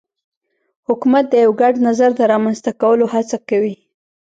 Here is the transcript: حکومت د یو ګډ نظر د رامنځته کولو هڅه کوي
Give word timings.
حکومت 0.87 1.25
د 1.29 1.33
یو 1.43 1.51
ګډ 1.61 1.73
نظر 1.87 2.09
د 2.15 2.21
رامنځته 2.31 2.71
کولو 2.81 3.05
هڅه 3.13 3.37
کوي 3.49 3.75